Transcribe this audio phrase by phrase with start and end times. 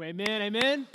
[0.00, 0.86] Amen, amen.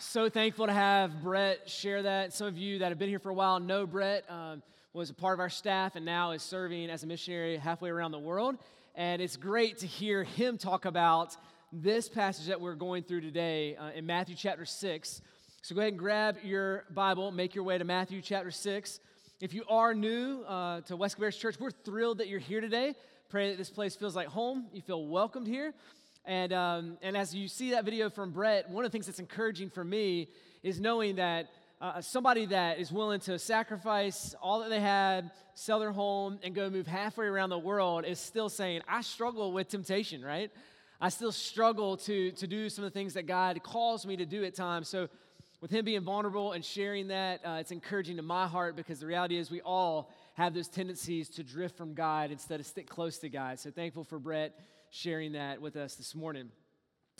[0.00, 2.32] So thankful to have Brett share that.
[2.32, 4.60] Some of you that have been here for a while know Brett um,
[4.92, 8.10] was a part of our staff and now is serving as a missionary halfway around
[8.10, 8.56] the world.
[8.96, 11.36] And it's great to hear him talk about
[11.72, 15.22] this passage that we're going through today uh, in Matthew chapter 6.
[15.62, 18.98] So go ahead and grab your Bible, make your way to Matthew chapter 6.
[19.40, 22.96] If you are new uh, to West Cabarrus Church, we're thrilled that you're here today.
[23.28, 24.66] Pray that this place feels like home.
[24.72, 25.74] You feel welcomed here.
[26.28, 29.18] And, um, and as you see that video from Brett, one of the things that's
[29.18, 30.28] encouraging for me
[30.62, 31.48] is knowing that
[31.80, 36.54] uh, somebody that is willing to sacrifice all that they had, sell their home, and
[36.54, 40.50] go move halfway around the world is still saying, I struggle with temptation, right?
[41.00, 44.26] I still struggle to, to do some of the things that God calls me to
[44.26, 44.88] do at times.
[44.88, 45.08] So,
[45.62, 49.06] with him being vulnerable and sharing that, uh, it's encouraging to my heart because the
[49.06, 53.18] reality is we all have those tendencies to drift from God instead of stick close
[53.18, 53.58] to God.
[53.58, 54.54] So, thankful for Brett
[54.90, 56.50] sharing that with us this morning.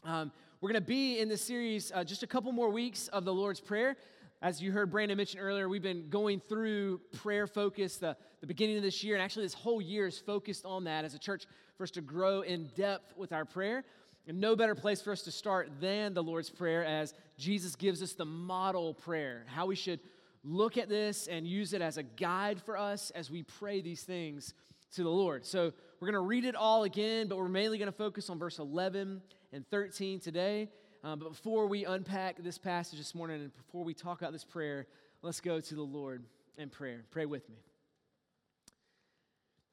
[0.04, 3.24] Um, we're going to be in this series uh, just a couple more weeks of
[3.24, 3.96] the Lord's Prayer.
[4.40, 8.76] As you heard Brandon mention earlier, we've been going through prayer focus the, the beginning
[8.76, 11.44] of this year, and actually, this whole year is focused on that as a church
[11.76, 13.84] for us to grow in depth with our prayer.
[14.26, 18.02] And no better place for us to start than the Lord's Prayer as Jesus gives
[18.02, 20.00] us the model prayer, how we should
[20.44, 24.02] look at this and use it as a guide for us as we pray these
[24.02, 24.54] things
[24.92, 25.44] to the Lord.
[25.44, 28.38] So we're going to read it all again, but we're mainly going to focus on
[28.38, 29.20] verse 11
[29.52, 30.68] and 13 today.
[31.02, 34.44] Um, but before we unpack this passage this morning and before we talk about this
[34.44, 34.86] prayer,
[35.22, 36.24] let's go to the Lord
[36.56, 37.04] in prayer.
[37.10, 37.56] Pray with me.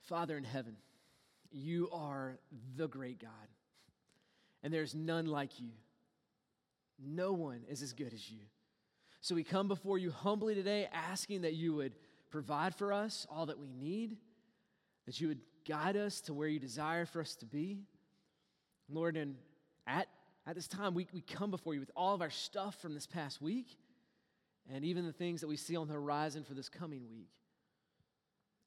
[0.02, 0.76] Father in heaven,
[1.52, 2.38] you are
[2.76, 3.32] the great God,
[4.62, 5.72] and there's none like you.
[7.04, 8.40] No one is as good as you.
[9.22, 11.94] So we come before you humbly today, asking that you would
[12.30, 14.18] provide for us all that we need,
[15.08, 17.84] that you would guide us to where you desire for us to be.
[18.90, 19.36] Lord, and
[19.88, 20.08] at,
[20.46, 23.08] at this time, we, we come before you with all of our stuff from this
[23.08, 23.78] past week
[24.74, 27.30] and even the things that we see on the horizon for this coming week.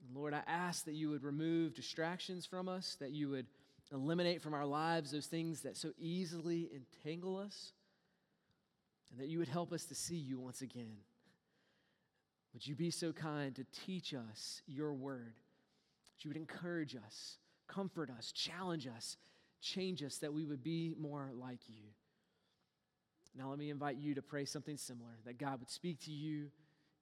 [0.06, 3.46] And Lord, I ask that you would remove distractions from us, that you would
[3.92, 7.72] eliminate from our lives those things that so easily entangle us,
[9.10, 10.98] and that you would help us to see you once again.
[12.52, 15.34] Would you be so kind to teach us your word?
[16.20, 19.16] You would encourage us, comfort us, challenge us,
[19.60, 21.82] change us, that we would be more like you.
[23.36, 26.50] Now, let me invite you to pray something similar that God would speak to you,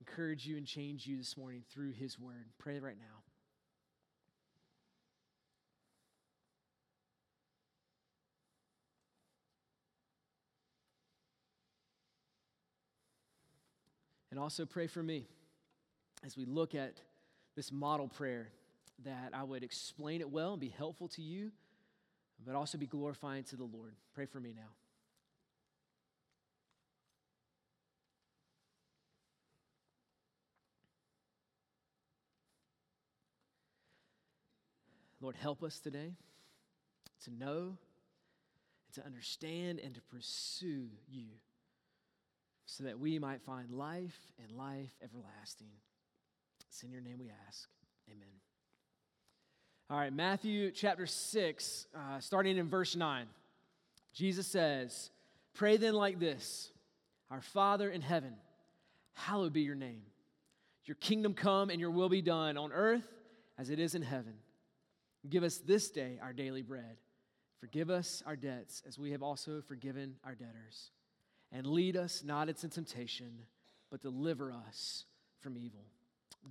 [0.00, 2.47] encourage you, and change you this morning through His word.
[2.59, 3.22] Pray right now.
[14.31, 15.25] And also pray for me
[16.22, 17.00] as we look at
[17.55, 18.49] this model prayer
[19.05, 21.53] that I would explain it well and be helpful to you,
[22.45, 23.95] but also be glorifying to the Lord.
[24.15, 24.71] Pray for me now.
[35.21, 36.12] Lord, help us today
[37.25, 37.77] to know,
[38.87, 41.27] and to understand, and to pursue you
[42.67, 45.73] so that we might find life and life everlasting.
[46.69, 47.69] It's in your name we ask.
[48.11, 48.46] Amen.
[49.89, 53.27] All right, Matthew chapter 6, uh, starting in verse 9.
[54.13, 55.11] Jesus says,
[55.55, 56.73] Pray then like this
[57.31, 58.35] Our Father in heaven,
[59.13, 60.03] hallowed be your name.
[60.87, 63.07] Your kingdom come and your will be done on earth
[63.59, 64.35] as it is in heaven.
[65.31, 66.97] Give us this day our daily bread.
[67.61, 70.91] Forgive us our debts as we have also forgiven our debtors.
[71.53, 73.31] And lead us not into temptation,
[73.93, 75.05] but deliver us
[75.39, 75.85] from evil.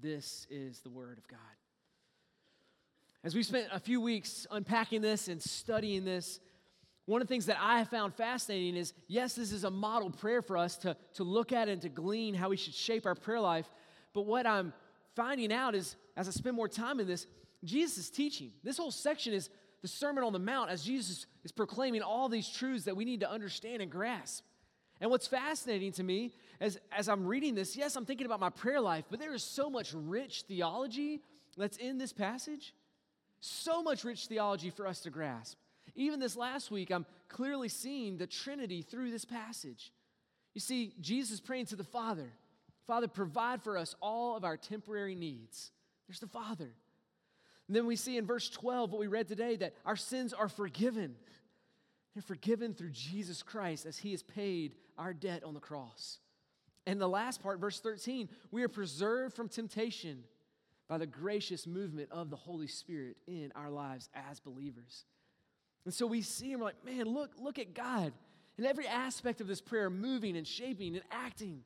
[0.02, 1.40] This is the word of God.
[3.26, 6.40] As we spent a few weeks unpacking this and studying this,
[7.08, 10.12] one of the things that I have found fascinating is yes, this is a model
[10.12, 13.16] prayer for us to, to look at and to glean how we should shape our
[13.16, 13.66] prayer life.
[14.14, 14.74] But what I'm
[15.16, 17.26] finding out is, as I spend more time in this,
[17.64, 18.52] Jesus is teaching.
[18.64, 19.50] This whole section is
[19.82, 23.22] the Sermon on the Mount as Jesus is proclaiming all these truths that we need
[23.22, 24.44] to understand and grasp.
[25.02, 26.32] And what's fascinating to me
[26.62, 29.42] as, as I'm reading this, yes, I'm thinking about my prayer life, but there is
[29.42, 31.24] so much rich theology
[31.58, 32.76] that's in this passage.
[33.40, 35.58] So much rich theology for us to grasp.
[35.96, 39.92] Even this last week, I'm clearly seeing the Trinity through this passage.
[40.54, 42.32] You see, Jesus praying to the Father
[42.86, 45.72] Father, provide for us all of our temporary needs.
[46.08, 46.72] There's the Father.
[47.68, 50.48] And then we see in verse 12, what we read today, that our sins are
[50.48, 51.16] forgiven.
[52.14, 56.20] They're forgiven through Jesus Christ as He has paid our debt on the cross.
[56.86, 60.24] And the last part, verse 13, we are preserved from temptation
[60.88, 65.06] by the gracious movement of the Holy Spirit in our lives as believers.
[65.86, 68.14] And so we see and we're like, man, look, look at God
[68.58, 71.62] in every aspect of this prayer, moving and shaping and acting.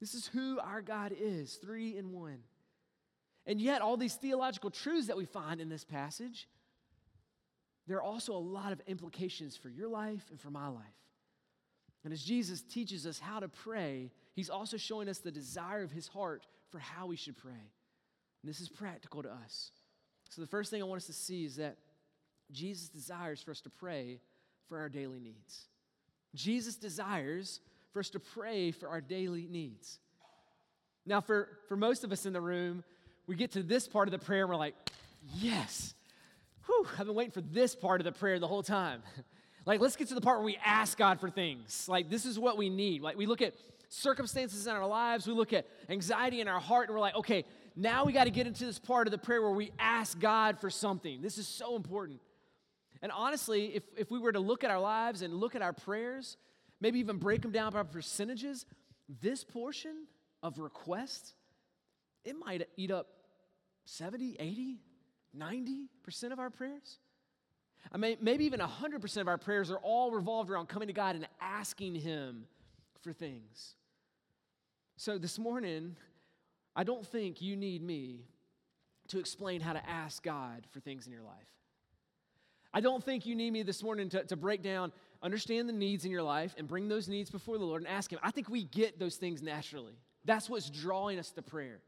[0.00, 2.38] This is who our God is, three in one.
[3.46, 6.48] And yet, all these theological truths that we find in this passage,
[7.86, 10.84] there are also a lot of implications for your life and for my life.
[12.04, 15.90] And as Jesus teaches us how to pray, he's also showing us the desire of
[15.90, 17.72] his heart for how we should pray.
[18.42, 19.70] And this is practical to us.
[20.28, 21.76] So, the first thing I want us to see is that
[22.52, 24.20] Jesus desires for us to pray
[24.68, 25.66] for our daily needs.
[26.34, 27.60] Jesus desires
[27.92, 29.98] for us to pray for our daily needs.
[31.06, 32.84] Now, for, for most of us in the room,
[33.26, 34.74] we get to this part of the prayer and we're like,
[35.36, 35.94] yes.
[36.66, 39.02] Whew, I've been waiting for this part of the prayer the whole time.
[39.66, 41.88] like, let's get to the part where we ask God for things.
[41.88, 43.02] Like, this is what we need.
[43.02, 43.54] Like, we look at
[43.88, 47.44] circumstances in our lives, we look at anxiety in our heart, and we're like, okay,
[47.76, 50.58] now we got to get into this part of the prayer where we ask God
[50.58, 51.22] for something.
[51.22, 52.20] This is so important.
[53.02, 55.72] And honestly, if, if we were to look at our lives and look at our
[55.72, 56.36] prayers,
[56.80, 58.66] maybe even break them down by percentages,
[59.20, 60.06] this portion
[60.42, 61.34] of requests,
[62.24, 63.06] it might eat up
[63.86, 64.78] 70, 80,
[65.36, 66.98] 90% of our prayers.
[67.92, 71.16] I mean, maybe even 100% of our prayers are all revolved around coming to God
[71.16, 72.44] and asking Him
[73.00, 73.74] for things.
[74.96, 75.96] So this morning,
[76.74, 78.26] I don't think you need me
[79.08, 81.34] to explain how to ask God for things in your life.
[82.72, 86.04] I don't think you need me this morning to, to break down, understand the needs
[86.04, 88.20] in your life, and bring those needs before the Lord and ask Him.
[88.22, 89.94] I think we get those things naturally.
[90.24, 91.80] That's what's drawing us to prayer.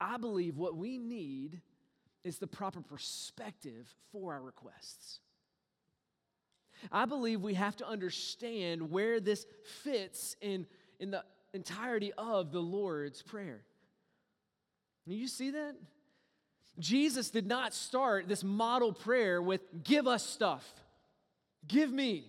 [0.00, 1.60] I believe what we need
[2.24, 5.20] is the proper perspective for our requests.
[6.90, 9.46] I believe we have to understand where this
[9.82, 10.66] fits in,
[10.98, 11.24] in the
[11.54, 13.62] entirety of the Lord's Prayer.
[15.06, 15.76] You see that?
[16.78, 20.64] Jesus did not start this model prayer with, Give us stuff,
[21.66, 22.24] give me.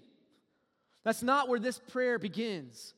[1.03, 2.93] That's not where this prayer begins.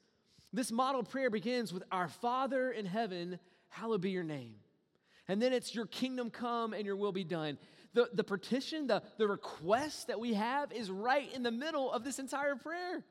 [0.51, 3.39] This model prayer begins with, Our Father in heaven,
[3.69, 4.55] hallowed be your name.
[5.27, 7.57] And then it's, Your kingdom come and your will be done.
[7.93, 12.03] The, the petition, the, the request that we have is right in the middle of
[12.03, 13.03] this entire prayer.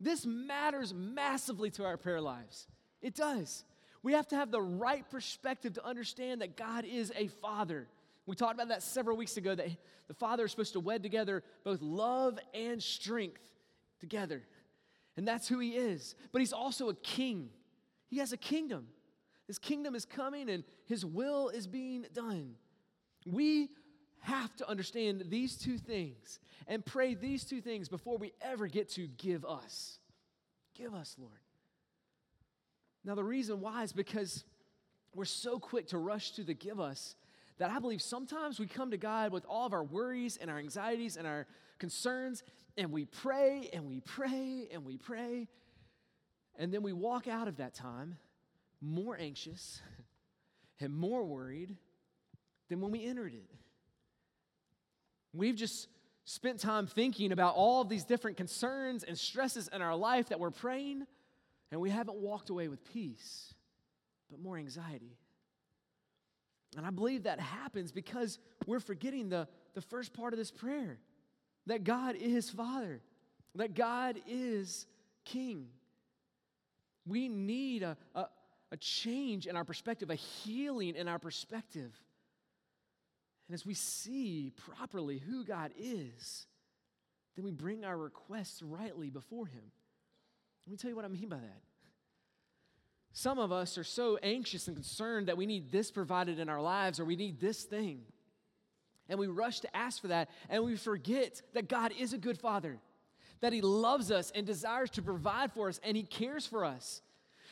[0.00, 2.66] This matters massively to our prayer lives.
[3.02, 3.64] It does.
[4.02, 7.88] We have to have the right perspective to understand that God is a father.
[8.26, 9.68] We talked about that several weeks ago that
[10.06, 13.42] the father is supposed to wed together both love and strength
[14.00, 14.42] together.
[15.16, 16.14] And that's who he is.
[16.32, 17.50] But he's also a king,
[18.08, 18.88] he has a kingdom.
[19.46, 22.54] His kingdom is coming and his will is being done.
[23.26, 23.70] We
[24.20, 28.90] have to understand these two things and pray these two things before we ever get
[28.90, 29.98] to give us.
[30.74, 31.40] Give us, Lord.
[33.04, 34.44] Now, the reason why is because
[35.14, 37.14] we're so quick to rush to the give us
[37.58, 40.58] that I believe sometimes we come to God with all of our worries and our
[40.58, 41.46] anxieties and our
[41.78, 42.42] concerns,
[42.76, 45.48] and we pray and we pray and we pray,
[46.56, 48.16] and then we walk out of that time
[48.80, 49.80] more anxious
[50.80, 51.76] and more worried
[52.68, 53.50] than when we entered it.
[55.32, 55.88] We've just
[56.24, 60.38] spent time thinking about all of these different concerns and stresses in our life that
[60.38, 61.06] we're praying
[61.70, 63.54] and we haven't walked away with peace,
[64.30, 65.16] but more anxiety.
[66.76, 70.98] And I believe that happens because we're forgetting the, the first part of this prayer
[71.66, 73.00] that God is Father,
[73.54, 74.86] that God is
[75.24, 75.68] King.
[77.06, 78.26] We need a, a,
[78.72, 81.92] a change in our perspective, a healing in our perspective.
[83.48, 86.46] And as we see properly who God is,
[87.36, 89.62] then we bring our requests rightly before Him.
[90.68, 91.62] Let me tell you what I mean by that.
[93.14, 96.60] Some of us are so anxious and concerned that we need this provided in our
[96.60, 98.02] lives or we need this thing.
[99.08, 102.36] And we rush to ask for that, and we forget that God is a good
[102.36, 102.76] father,
[103.40, 107.00] that He loves us and desires to provide for us, and He cares for us.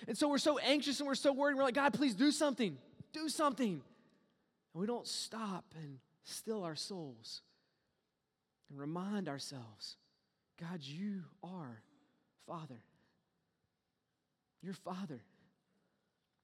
[0.06, 1.56] And so we're so anxious and we're so worried.
[1.56, 2.76] We're like, God, please do something.
[3.14, 3.80] Do something.
[4.74, 7.40] And we don't stop and still our souls
[8.68, 9.96] and remind ourselves
[10.60, 11.80] God, you are
[12.46, 12.82] Father.
[14.66, 15.22] Your Father.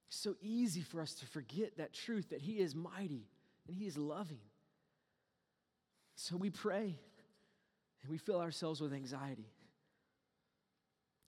[0.09, 3.26] So easy for us to forget that truth that He is mighty
[3.67, 4.41] and He is loving.
[6.14, 6.99] So we pray
[8.02, 9.50] and we fill ourselves with anxiety.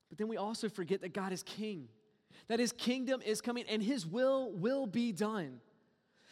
[0.08, 1.88] But then we also forget that God is King,
[2.48, 5.60] that His kingdom is coming and His will will be done.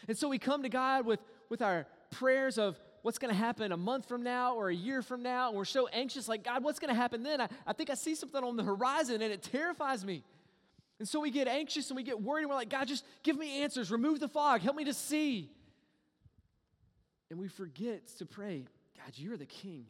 [0.06, 3.72] And so we come to God with, with our prayers of what's going to happen
[3.72, 6.62] a month from now or a year from now, and we're so anxious, like, God,
[6.62, 7.40] what's going to happen then?
[7.40, 10.22] I, I think I see something on the horizon and it terrifies me.
[11.02, 13.36] And so we get anxious and we get worried and we're like, God, just give
[13.36, 15.50] me answers, remove the fog, help me to see.
[17.28, 18.66] And we forget to pray,
[18.96, 19.86] God, you're the king.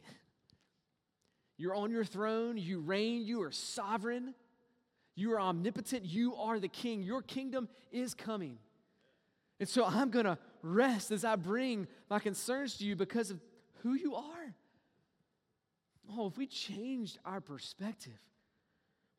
[1.55, 4.33] You're on your throne, you reign, you are sovereign,
[5.13, 7.03] you are omnipotent, you are the king.
[7.03, 8.57] Your kingdom is coming.
[9.59, 13.39] And so I'm going to rest as I bring my concerns to you because of
[13.83, 14.55] who you are.
[16.11, 18.19] Oh, if we changed our perspective,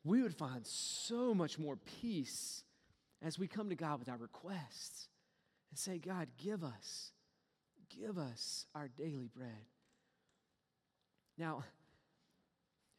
[0.04, 2.62] we would find so much more peace
[3.22, 5.08] as we come to God with our requests
[5.70, 7.10] and say, God, give us,
[7.88, 9.66] give us our daily bread.
[11.38, 11.64] Now,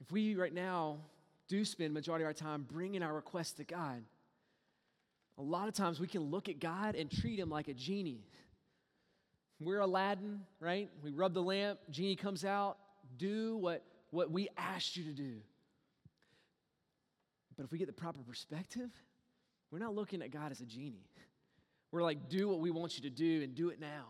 [0.01, 0.97] if we right now
[1.47, 4.03] do spend majority of our time bringing our requests to God,
[5.37, 8.25] a lot of times we can look at God and treat him like a genie.
[9.59, 10.89] We're Aladdin, right?
[11.03, 12.77] We rub the lamp, genie comes out,
[13.17, 15.35] do what, what we asked you to do.
[17.57, 18.89] But if we get the proper perspective,
[19.71, 21.09] we're not looking at God as a genie.
[21.91, 24.05] We're like, do what we want you to do and do it now.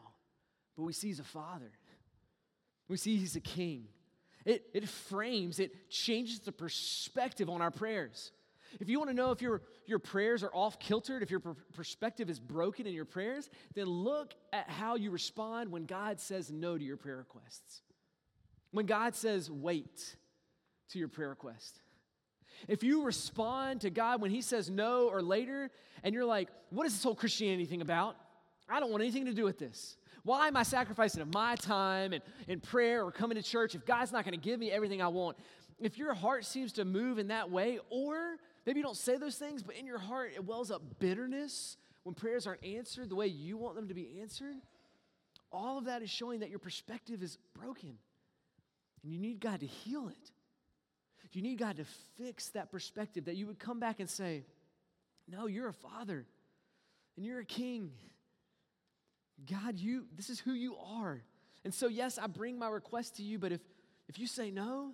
[0.76, 1.72] But we see He's a Father,
[2.88, 3.88] we see He's a King.
[4.46, 8.32] It, it frames, it changes the perspective on our prayers.
[8.80, 11.56] If you want to know if your, your prayers are off kiltered, if your per-
[11.74, 16.52] perspective is broken in your prayers, then look at how you respond when God says
[16.52, 17.82] no to your prayer requests.
[18.72, 20.16] When God says wait
[20.90, 21.80] to your prayer request.
[22.68, 25.70] If you respond to God when He says no or later,
[26.04, 28.16] and you're like, what is this whole Christianity thing about?
[28.70, 29.98] I don't want anything to do with this.
[30.24, 33.86] Why am I sacrificing of my time and, and prayer or coming to church if
[33.86, 35.38] God's not going to give me everything I want?
[35.80, 39.36] If your heart seems to move in that way, or maybe you don't say those
[39.36, 43.28] things, but in your heart it wells up bitterness when prayers aren't answered the way
[43.28, 44.56] you want them to be answered,
[45.52, 47.98] all of that is showing that your perspective is broken.
[49.04, 50.32] And you need God to heal it.
[51.36, 51.86] You need God to
[52.18, 54.46] fix that perspective, that you would come back and say,
[55.28, 56.26] No, you're a father
[57.18, 57.92] and you're a king.
[59.50, 61.22] God, you, this is who you are.
[61.66, 63.60] And so, yes, I bring my request to you, but if,
[64.08, 64.94] if you say no,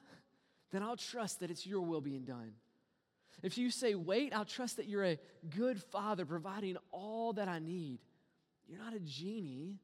[0.71, 2.53] then I'll trust that it's your will being done.
[3.43, 5.19] If you say wait, I'll trust that you're a
[5.55, 7.99] good father providing all that I need.
[8.67, 9.77] You're not a genie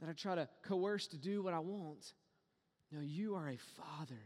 [0.00, 2.12] that I try to coerce to do what I want.
[2.90, 4.20] No, you are a father.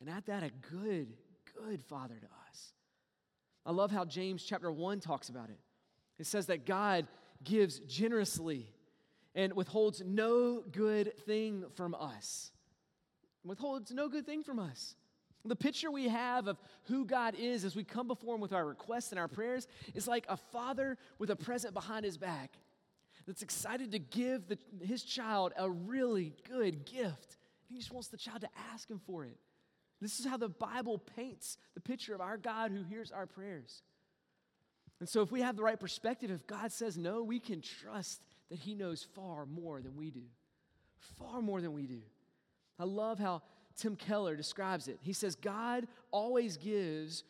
[0.00, 1.14] And at that, a good,
[1.58, 2.72] good father to us.
[3.64, 5.58] I love how James chapter 1 talks about it.
[6.18, 7.06] It says that God
[7.42, 8.72] gives generously
[9.34, 12.52] and withholds no good thing from us.
[13.44, 14.94] Withholds no good thing from us.
[15.44, 18.66] The picture we have of who God is as we come before Him with our
[18.66, 22.58] requests and our prayers is like a father with a present behind his back
[23.26, 27.36] that's excited to give the, his child a really good gift.
[27.68, 29.38] He just wants the child to ask Him for it.
[30.00, 33.82] This is how the Bible paints the picture of our God who hears our prayers.
[35.00, 38.22] And so, if we have the right perspective, if God says no, we can trust
[38.50, 40.22] that He knows far more than we do.
[41.18, 42.00] Far more than we do.
[42.78, 43.42] I love how
[43.76, 44.98] Tim Keller describes it.
[45.02, 47.24] He says, God always gives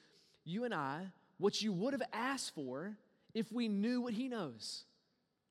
[0.44, 1.06] you and I
[1.38, 2.96] what you would have asked for
[3.34, 4.84] if we knew what He knows.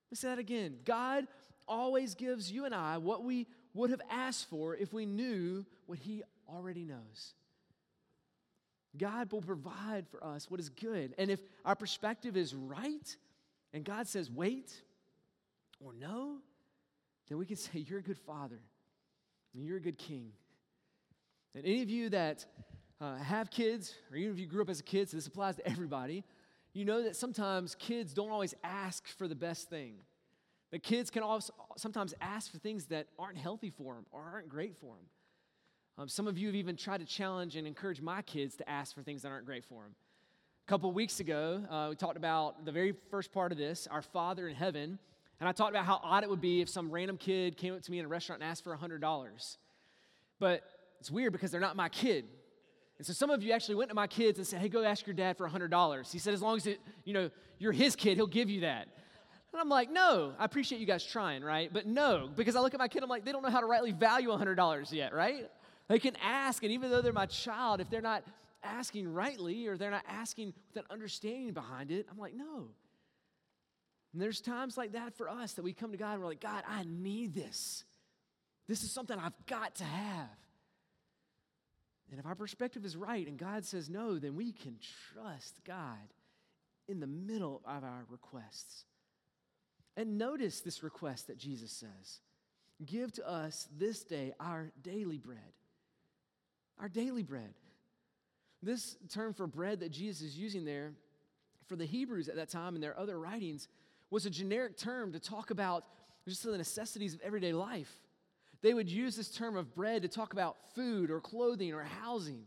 [0.10, 0.78] Let's say that again.
[0.86, 1.28] God
[1.68, 6.00] always gives you and I what we would have asked for if we knew what
[6.00, 7.34] He already knows.
[8.98, 11.14] God will provide for us what is good.
[11.18, 13.16] And if our perspective is right,
[13.74, 14.74] and God says, wait
[15.80, 16.38] or no,
[17.28, 18.60] then we can say, You're a good father,
[19.54, 20.32] and you're a good king.
[21.56, 22.46] And any of you that
[23.02, 25.56] uh, have kids, or even if you grew up as a kid, so this applies
[25.56, 26.24] to everybody,
[26.74, 29.96] you know that sometimes kids don't always ask for the best thing.
[30.72, 34.50] But kids can also sometimes ask for things that aren't healthy for them or aren't
[34.50, 35.06] great for them.
[35.98, 38.94] Um, some of you have even tried to challenge and encourage my kids to ask
[38.94, 39.96] for things that aren't great for them.
[40.68, 44.02] A couple weeks ago, uh, we talked about the very first part of this, our
[44.02, 45.00] Father in heaven,
[45.40, 47.82] and I talked about how odd it would be if some random kid came up
[47.82, 49.58] to me in a restaurant and asked for $100.
[50.38, 50.64] But
[51.00, 52.26] it's weird because they're not my kid.
[52.98, 55.06] And so some of you actually went to my kids and said, hey, go ask
[55.06, 56.12] your dad for $100.
[56.12, 58.88] He said, as long as it, you know, you're his kid, he'll give you that.
[59.54, 61.72] And I'm like, no, I appreciate you guys trying, right?
[61.72, 63.66] But no, because I look at my kid, I'm like, they don't know how to
[63.66, 65.50] rightly value $100 yet, right?
[65.88, 68.24] They can ask, and even though they're my child, if they're not
[68.64, 72.70] asking rightly or they're not asking with an understanding behind it, I'm like, no.
[74.14, 76.40] And there's times like that for us that we come to God and we're like,
[76.40, 77.84] God, I need this.
[78.68, 80.30] This is something I've got to have.
[82.10, 84.78] And if our perspective is right and God says no, then we can
[85.14, 85.98] trust God
[86.88, 88.86] in the middle of our requests.
[89.98, 92.20] And notice this request that Jesus says
[92.86, 95.40] Give to us this day our daily bread
[96.80, 97.54] our daily bread.
[98.62, 100.94] This term for bread that Jesus is using there
[101.68, 103.68] for the Hebrews at that time and their other writings
[104.10, 105.84] was a generic term to talk about
[106.28, 107.92] just the necessities of everyday life.
[108.62, 112.42] they would use this term of bread to talk about food or clothing or housing.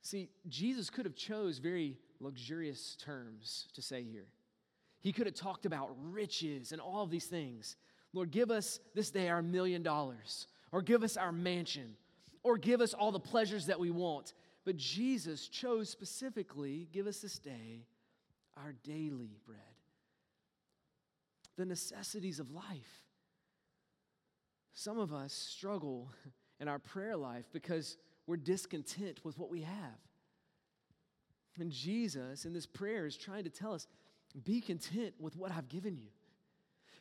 [0.00, 4.24] See, Jesus could have chose very luxurious terms to say here.
[5.00, 7.76] He could have talked about riches and all of these things.
[8.14, 11.94] Lord, give us this day our million dollars, or give us our mansion,
[12.42, 14.34] or give us all the pleasures that we want.
[14.64, 17.86] But Jesus chose specifically, give us this day
[18.56, 19.58] our daily bread,
[21.56, 23.04] the necessities of life.
[24.74, 26.10] Some of us struggle
[26.60, 29.98] in our prayer life because we're discontent with what we have.
[31.58, 33.86] And Jesus, in this prayer, is trying to tell us
[34.44, 36.10] be content with what I've given you.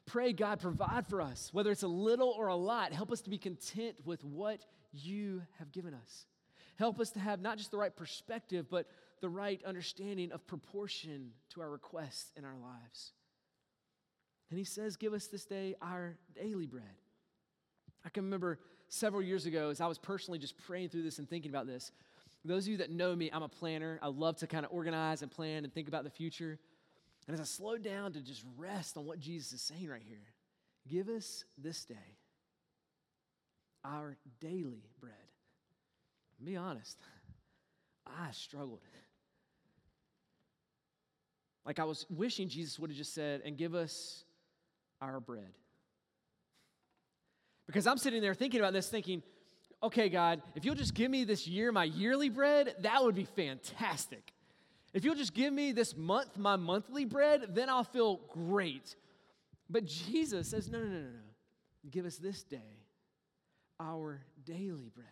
[0.06, 2.94] Pray, God, provide for us, whether it's a little or a lot.
[2.94, 6.26] Help us to be content with what you have given us.
[6.78, 8.88] Help us to have not just the right perspective, but
[9.22, 13.14] the right understanding of proportion to our requests in our lives.
[14.50, 16.84] And he says, Give us this day our daily bread.
[18.06, 21.30] I can remember several years ago as I was personally just praying through this and
[21.30, 21.92] thinking about this.
[22.46, 24.00] Those of you that know me, I'm a planner.
[24.02, 26.60] I love to kind of organize and plan and think about the future.
[27.28, 30.24] And as I slowed down to just rest on what Jesus is saying right here,
[30.88, 32.18] give us this day
[33.88, 35.14] our daily bread.
[36.44, 36.98] Be honest,
[38.06, 38.82] I struggled.
[41.66, 44.24] Like I was wishing Jesus would have just said, and give us
[45.02, 45.52] our bread.
[47.66, 49.22] Because I'm sitting there thinking about this, thinking,
[49.84, 53.26] okay, God, if you'll just give me this year my yearly bread, that would be
[53.26, 54.32] fantastic.
[54.94, 58.96] If you'll just give me this month my monthly bread, then I'll feel great.
[59.70, 61.90] But Jesus says, no, no, no, no, no.
[61.92, 62.87] Give us this day
[63.80, 65.08] our daily bread.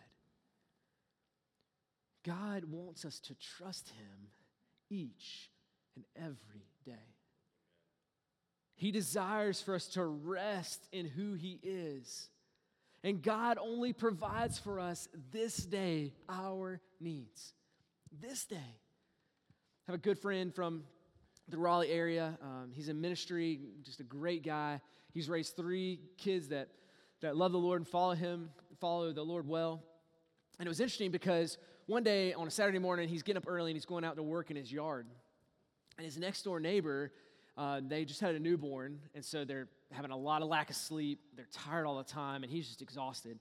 [2.24, 4.28] God wants us to trust Him
[4.90, 5.50] each
[5.94, 6.92] and every day.
[8.74, 12.28] He desires for us to rest in who He is.
[13.02, 17.54] And God only provides for us this day our needs.
[18.20, 18.56] This day.
[18.56, 20.82] I have a good friend from
[21.48, 22.36] the Raleigh area.
[22.42, 24.80] Um, he's in ministry, just a great guy.
[25.12, 26.68] He's raised three kids that,
[27.20, 28.50] that love the Lord and follow him,
[28.80, 29.82] follow the Lord well.
[30.58, 33.70] And it was interesting because one day on a Saturday morning, he's getting up early
[33.70, 35.06] and he's going out to work in his yard.
[35.98, 37.12] And his next door neighbor,
[37.56, 40.76] uh, they just had a newborn, and so they're having a lot of lack of
[40.76, 41.20] sleep.
[41.36, 43.38] They're tired all the time, and he's just exhausted.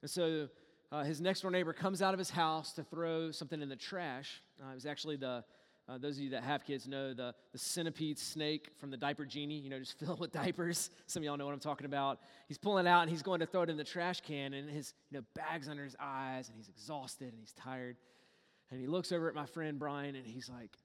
[0.00, 0.48] And so
[0.90, 3.76] uh, his next door neighbor comes out of his house to throw something in the
[3.76, 4.42] trash.
[4.62, 5.44] Uh, it was actually the
[5.88, 9.24] uh, those of you that have kids know the, the centipede snake from the diaper
[9.24, 10.90] genie, you know, just filled with diapers.
[11.06, 12.20] Some of y'all know what I'm talking about.
[12.46, 14.70] He's pulling it out and he's going to throw it in the trash can, and
[14.70, 17.96] his you know, bags under his eyes, and he's exhausted and he's tired.
[18.70, 20.76] And he looks over at my friend Brian and he's like,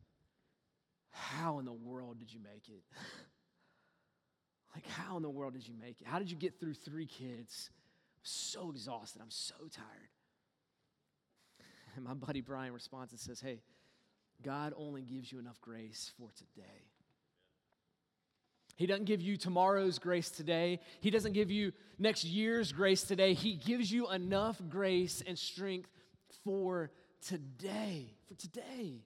[1.11, 2.83] How in the world did you make it?
[4.75, 6.07] like, how in the world did you make it?
[6.07, 7.69] How did you get through three kids?
[8.15, 9.21] I'm so exhausted.
[9.21, 9.85] I'm so tired.
[11.95, 13.61] And my buddy Brian responds and says, Hey,
[14.43, 16.87] God only gives you enough grace for today.
[18.75, 20.79] He doesn't give you tomorrow's grace today.
[21.01, 23.33] He doesn't give you next year's grace today.
[23.33, 25.89] He gives you enough grace and strength
[26.43, 26.91] for
[27.27, 28.13] today.
[28.27, 29.01] For today.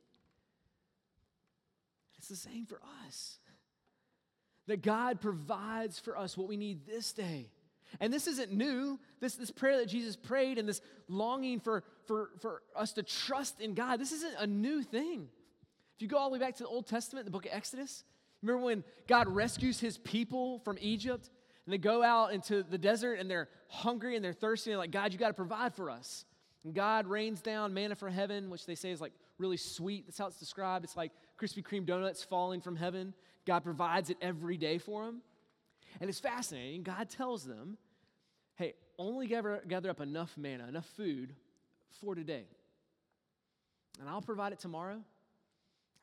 [2.18, 3.40] It's the same for us.
[4.68, 7.50] That God provides for us what we need this day.
[8.00, 9.00] And this isn't new.
[9.20, 13.60] This, this prayer that Jesus prayed and this longing for, for, for us to trust
[13.60, 15.28] in God, this isn't a new thing.
[15.96, 18.04] If you go all the way back to the Old Testament, the book of Exodus,
[18.42, 21.30] remember when God rescues his people from Egypt
[21.66, 24.92] and they go out into the desert and they're hungry and they're thirsty and like,
[24.92, 26.26] God, you got to provide for us.
[26.64, 30.06] And God rains down manna from heaven, which they say is like really sweet.
[30.08, 30.86] That's how it's described.
[30.86, 33.14] It's like Krispy Kreme donuts falling from heaven.
[33.46, 35.22] God provides it every day for them.
[36.00, 36.84] And it's fascinating.
[36.84, 37.78] God tells them,
[38.56, 41.34] hey, only gather, gather up enough manna, enough food
[42.00, 42.46] for today.
[44.00, 45.02] And I'll provide it tomorrow.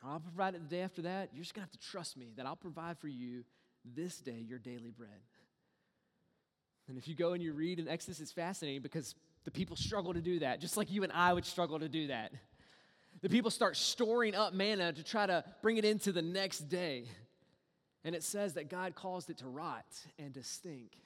[0.04, 1.30] I'll provide it the day after that.
[1.32, 3.44] You're just going to have to trust me that I'll provide for you
[3.84, 5.10] this day your daily bread.
[6.88, 10.14] And if you go and you read in Exodus, it's fascinating because the people struggle
[10.14, 12.32] to do that, just like you and I would struggle to do that.
[13.20, 17.06] The people start storing up manna to try to bring it into the next day.
[18.04, 19.86] And it says that God caused it to rot
[20.18, 20.96] and to stink.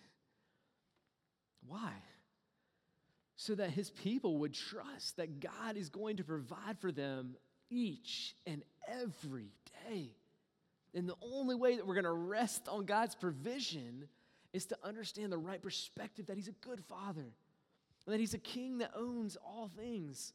[1.67, 1.93] Why?
[3.37, 7.37] So that his people would trust that God is going to provide for them
[7.71, 9.53] each and every
[9.89, 10.11] day.
[10.95, 14.09] And the only way that we're going to rest on God's provision
[14.53, 17.33] is to understand the right perspective that he's a good father
[18.05, 20.33] and that he's a king that owns all things.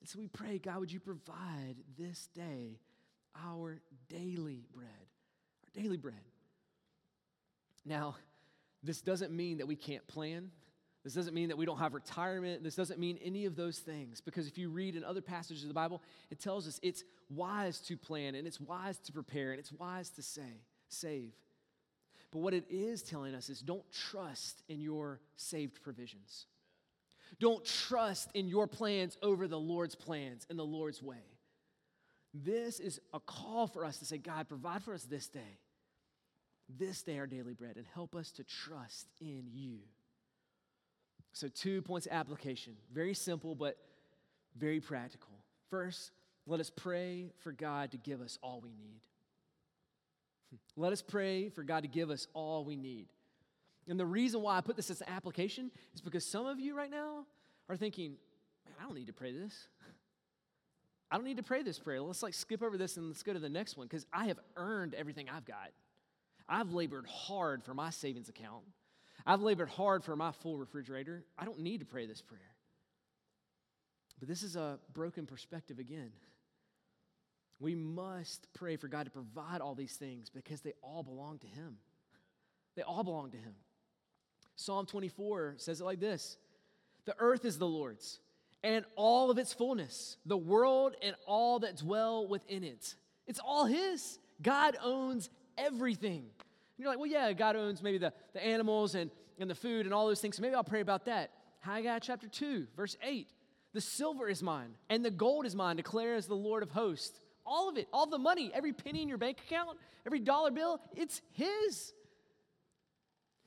[0.00, 2.78] And so we pray, God, would you provide this day
[3.44, 5.07] our daily bread?
[5.80, 6.20] Daily bread.
[7.84, 8.16] Now,
[8.82, 10.50] This doesn't mean that we can't plan.
[11.04, 12.62] This doesn't mean that we don't have retirement.
[12.62, 14.20] This doesn't mean any of those things.
[14.20, 17.80] Because if you read in other passages of the Bible, it tells us it's wise
[17.80, 21.32] to plan and it's wise to prepare and it's wise to say, save.
[22.30, 26.46] But what it is telling us is don't trust in your saved provisions.
[27.40, 31.16] Don't trust in your plans over the Lord's plans and the Lord's way.
[32.34, 35.58] This is a call for us to say, God, provide for us this day,
[36.78, 39.78] this day our daily bread, and help us to trust in you.
[41.32, 42.74] So, two points of application.
[42.92, 43.76] Very simple, but
[44.56, 45.30] very practical.
[45.70, 46.10] First,
[46.46, 49.00] let us pray for God to give us all we need.
[50.76, 53.06] Let us pray for God to give us all we need.
[53.86, 56.76] And the reason why I put this as an application is because some of you
[56.76, 57.24] right now
[57.68, 58.12] are thinking,
[58.66, 59.68] man, I don't need to pray this.
[61.10, 62.00] I don't need to pray this prayer.
[62.00, 64.38] Let's like skip over this and let's go to the next one because I have
[64.56, 65.70] earned everything I've got.
[66.48, 68.64] I've labored hard for my savings account.
[69.26, 71.24] I've labored hard for my full refrigerator.
[71.38, 72.40] I don't need to pray this prayer.
[74.18, 76.10] But this is a broken perspective again.
[77.60, 81.46] We must pray for God to provide all these things because they all belong to
[81.46, 81.76] Him.
[82.76, 83.54] They all belong to Him.
[84.56, 86.38] Psalm 24 says it like this
[87.04, 88.20] The earth is the Lord's
[88.62, 92.94] and all of its fullness, the world and all that dwell within it.
[93.26, 94.18] It's all His.
[94.42, 96.26] God owns everything.
[96.78, 99.10] And you're like, well, yeah, God owns maybe the, the animals and,
[99.40, 100.36] and the food and all those things.
[100.36, 101.32] So maybe I'll pray about that.
[101.58, 103.28] Haggai chapter 2, verse 8.
[103.74, 107.18] The silver is mine, and the gold is mine, declares the Lord of hosts.
[107.44, 110.80] All of it, all the money, every penny in your bank account, every dollar bill,
[110.94, 111.92] it's His.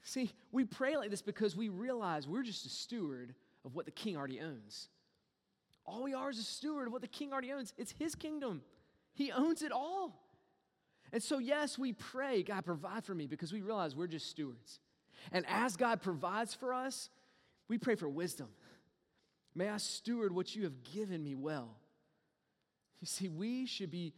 [0.04, 3.92] See, we pray like this because we realize we're just a steward of what the
[3.92, 4.90] king already owns.
[5.86, 7.74] All we are is a steward of what the king already owns.
[7.78, 8.62] It's his kingdom,
[9.14, 10.20] he owns it all.
[11.14, 14.80] And so, yes, we pray, God, provide for me because we realize we're just stewards.
[15.32, 17.10] And as God provides for us,
[17.68, 18.48] we pray for wisdom.
[19.54, 21.76] May I steward what you have given me well.
[23.02, 24.14] You see, we should be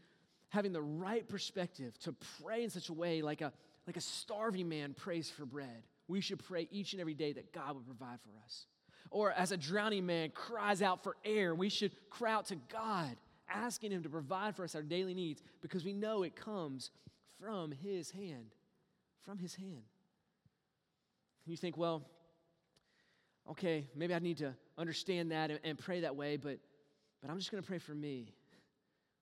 [0.49, 3.51] having the right perspective to pray in such a way like a,
[3.87, 5.83] like a starving man prays for bread.
[6.07, 8.67] We should pray each and every day that God would provide for us.
[9.09, 13.15] Or as a drowning man cries out for air, we should cry out to God,
[13.53, 16.91] asking Him to provide for us our daily needs because we know it comes
[17.39, 18.55] from His hand.
[19.23, 19.83] From His hand.
[21.45, 22.03] You think, well,
[23.51, 26.59] okay, maybe I need to understand that and, and pray that way, but,
[27.21, 28.33] but I'm just going to pray for me.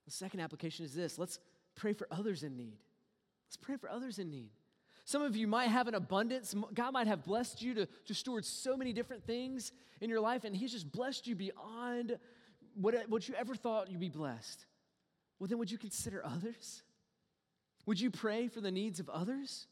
[0.05, 1.39] The second application is this let's
[1.75, 2.77] pray for others in need.
[3.47, 4.51] Let's pray for others in need.
[5.03, 6.55] Some of you might have an abundance.
[6.73, 10.43] God might have blessed you to, to steward so many different things in your life,
[10.43, 12.17] and He's just blessed you beyond
[12.75, 14.65] what, what you ever thought you'd be blessed.
[15.39, 16.83] Well, then, would you consider others?
[17.85, 19.67] Would you pray for the needs of others?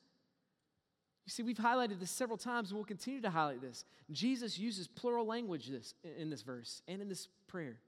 [1.25, 3.85] You see, we've highlighted this several times, and we'll continue to highlight this.
[4.11, 7.79] Jesus uses plural language this, in this verse and in this prayer.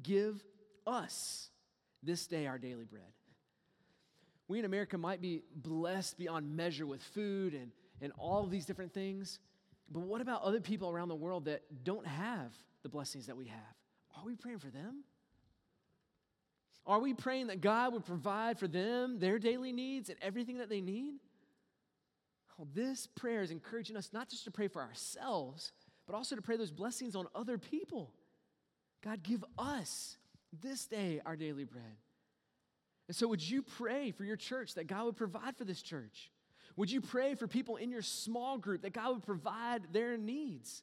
[0.00, 0.42] Give
[0.86, 1.50] us
[2.02, 3.02] this day our daily bread
[4.48, 8.92] we in America might be blessed beyond measure with food and, and all these different
[8.92, 9.38] things.
[9.90, 13.46] But what about other people around the world that don't have the blessings that we
[13.46, 13.77] have?
[14.18, 15.04] Are we praying for them?
[16.86, 20.68] Are we praying that God would provide for them their daily needs and everything that
[20.68, 21.14] they need?
[22.56, 25.72] Well, this prayer is encouraging us not just to pray for ourselves,
[26.06, 28.10] but also to pray those blessings on other people.
[29.04, 30.16] God, give us
[30.62, 31.84] this day our daily bread.
[33.06, 36.30] And so, would you pray for your church that God would provide for this church?
[36.76, 40.82] Would you pray for people in your small group that God would provide their needs?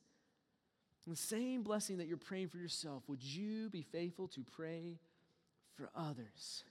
[1.06, 4.98] And the same blessing that you're praying for yourself, would you be faithful to pray
[5.76, 6.64] for others?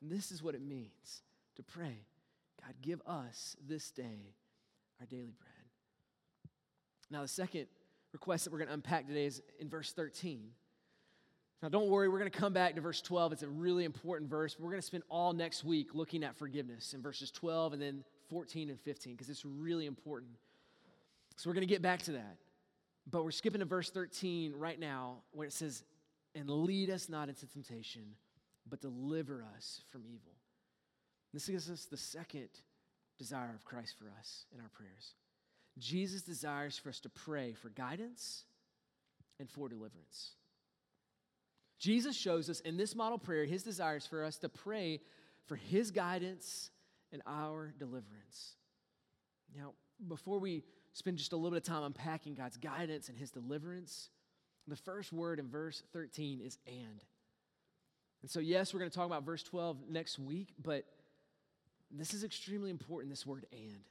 [0.00, 1.22] And this is what it means
[1.56, 2.04] to pray
[2.60, 4.34] God, give us this day
[5.00, 5.52] our daily bread.
[7.10, 7.66] Now, the second
[8.12, 10.50] request that we're going to unpack today is in verse 13.
[11.62, 13.32] Now, don't worry, we're going to come back to verse 12.
[13.32, 14.56] It's a really important verse.
[14.58, 18.04] We're going to spend all next week looking at forgiveness in verses 12 and then
[18.30, 20.32] 14 and 15 because it's really important.
[21.36, 22.36] So, we're going to get back to that.
[23.10, 25.82] But we're skipping to verse 13 right now where it says,
[26.34, 28.02] And lead us not into temptation,
[28.68, 30.32] but deliver us from evil.
[31.32, 32.48] This gives us the second
[33.18, 35.14] desire of Christ for us in our prayers.
[35.78, 38.44] Jesus desires for us to pray for guidance
[39.40, 40.32] and for deliverance.
[41.78, 45.00] Jesus shows us in this model prayer his desires for us to pray
[45.46, 46.70] for his guidance
[47.10, 48.56] and our deliverance.
[49.56, 49.72] Now,
[50.06, 54.10] before we spend just a little bit of time unpacking God's guidance and his deliverance,
[54.68, 57.04] the first word in verse 13 is and.
[58.22, 60.84] And so, yes, we're going to talk about verse 12 next week, but
[61.90, 63.84] this is extremely important this word and.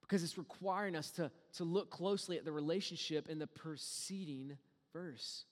[0.00, 4.56] because it's requiring us to, to look closely at the relationship in the preceding
[4.92, 5.44] verse.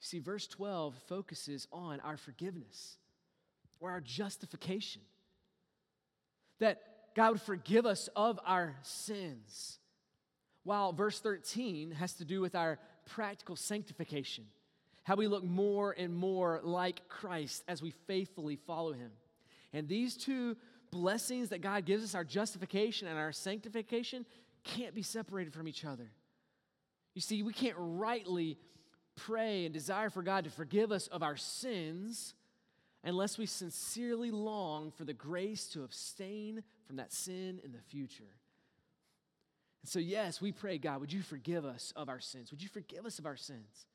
[0.00, 2.98] See, verse 12 focuses on our forgiveness
[3.80, 5.02] or our justification.
[6.58, 9.78] That God would forgive us of our sins.
[10.64, 14.44] While verse 13 has to do with our practical sanctification,
[15.02, 19.10] how we look more and more like Christ as we faithfully follow him.
[19.72, 20.56] And these two
[20.90, 24.24] blessings that God gives us, our justification and our sanctification,
[24.62, 26.10] can't be separated from each other.
[27.14, 28.56] You see, we can't rightly
[29.16, 32.34] pray and desire for God to forgive us of our sins
[33.04, 38.24] unless we sincerely long for the grace to abstain from that sin in the future.
[39.82, 42.50] And so, yes, we pray, God, would you forgive us of our sins?
[42.50, 43.86] Would you forgive us of our sins?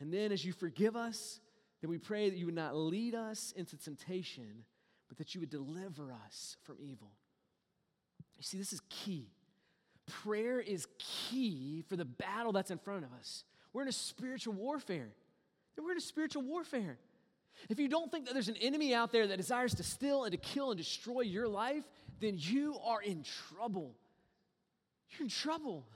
[0.00, 1.40] And then, as you forgive us,
[1.80, 4.64] then we pray that you would not lead us into temptation,
[5.08, 7.10] but that you would deliver us from evil.
[8.38, 9.28] You see, this is key.
[10.06, 13.44] Prayer is key for the battle that's in front of us.
[13.72, 15.10] We're in a spiritual warfare.
[15.76, 16.98] We're in a spiritual warfare.
[17.68, 20.32] If you don't think that there's an enemy out there that desires to steal and
[20.32, 21.84] to kill and destroy your life,
[22.20, 23.94] then you are in trouble.
[25.10, 25.86] You're in trouble.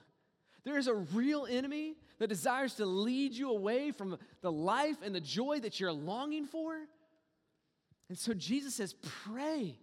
[0.64, 5.14] There is a real enemy that desires to lead you away from the life and
[5.14, 6.76] the joy that you're longing for.
[8.08, 9.78] And so Jesus says, pray.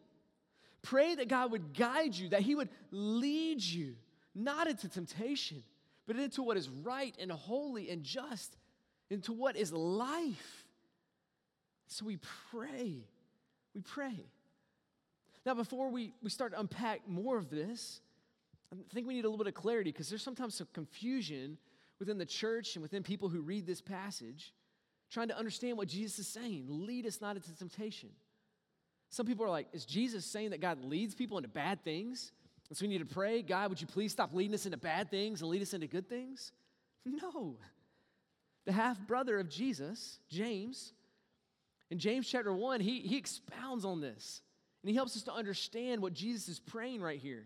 [0.82, 3.96] Pray that God would guide you, that He would lead you,
[4.34, 5.64] not into temptation,
[6.08, 8.58] but into what is right and holy and just,
[9.10, 10.61] into what is life.
[11.92, 12.20] So we
[12.52, 13.04] pray.
[13.76, 14.26] We pray.
[15.46, 18.00] Now, before we, we start to unpack more of this,
[18.72, 21.58] I think we need a little bit of clarity because there's sometimes some confusion
[22.00, 24.54] within the church and within people who read this passage
[25.12, 26.66] trying to understand what Jesus is saying.
[26.70, 28.10] Lead us not into temptation.
[29.10, 32.32] Some people are like, is Jesus saying that God leads people into bad things?
[32.70, 35.12] And so we need to pray, God, would you please stop leading us into bad
[35.12, 36.54] things and lead us into good things?
[37.04, 37.58] No.
[38.64, 40.94] The half brother of Jesus, James,
[41.92, 44.42] in James chapter 1, he, he expounds on this
[44.82, 47.46] and he helps us to understand what Jesus is praying right here.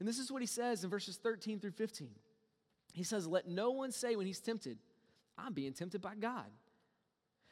[0.00, 2.10] And this is what he says in verses 13 through 15.
[2.92, 4.78] He says, Let no one say when he's tempted,
[5.38, 6.46] I'm being tempted by God.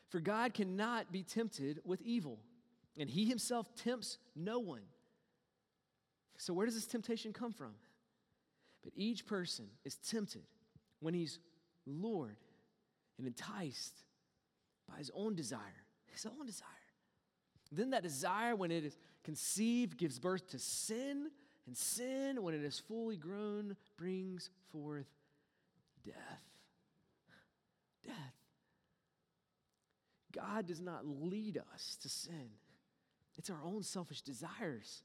[0.08, 2.38] For God cannot be tempted with evil,
[2.98, 4.82] and he himself tempts no one.
[6.38, 7.72] So, where does this temptation come from?
[8.84, 10.42] But each person is tempted
[11.00, 11.38] when he's
[11.86, 12.36] lured
[13.18, 13.94] and enticed
[14.88, 15.85] by his own desire,
[16.16, 16.66] his own desire.
[17.70, 21.30] Then that desire, when it is conceived, gives birth to sin,
[21.66, 25.06] and sin, when it is fully grown, brings forth
[26.04, 26.14] death.
[28.04, 28.14] Death.
[30.32, 32.50] God does not lead us to sin,
[33.36, 35.02] it's our own selfish desires.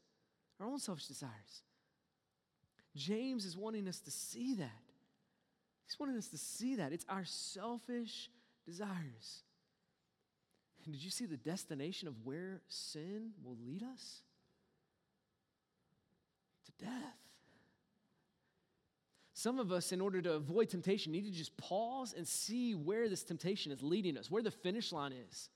[0.60, 1.63] Our own selfish desires.
[2.95, 4.84] James is wanting us to see that.
[5.88, 6.93] He's wanting us to see that.
[6.93, 8.30] It's our selfish
[8.63, 9.43] desires.
[10.89, 14.22] Did you see the destination of where sin will lead us?
[16.65, 17.17] To death.
[19.34, 23.10] Some of us, in order to avoid temptation, need to just pause and see where
[23.10, 25.50] this temptation is leading us, where the finish line is.